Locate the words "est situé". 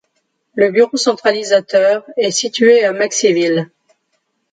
2.17-2.83